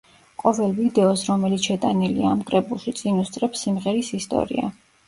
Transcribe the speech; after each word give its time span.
ყოველ 0.43 0.71
ვიდეოს, 0.77 1.25
რომელიც 1.27 1.69
შეტანილია 1.69 2.33
ამ 2.33 2.43
კრებულში, 2.51 2.97
წინ 3.03 3.25
უსწრებს 3.27 3.65
სიმღერის 3.69 4.15
ისტორია. 4.23 4.79